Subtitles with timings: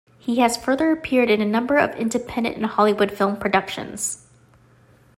[0.17, 4.25] He has further appeared in a number of independent and Hollywood film productions.